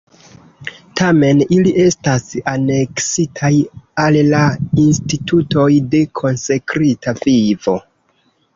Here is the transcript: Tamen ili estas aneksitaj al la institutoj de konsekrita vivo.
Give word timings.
Tamen 1.01 1.43
ili 1.57 1.73
estas 1.83 2.25
aneksitaj 2.53 3.51
al 4.07 4.19
la 4.33 4.41
institutoj 4.87 5.69
de 5.95 6.03
konsekrita 6.25 7.17
vivo. 7.25 7.81